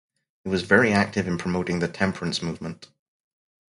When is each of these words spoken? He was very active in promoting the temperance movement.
He 0.43 0.49
was 0.49 0.63
very 0.63 0.91
active 0.93 1.27
in 1.27 1.37
promoting 1.37 1.77
the 1.77 1.87
temperance 1.87 2.41
movement. 2.41 2.89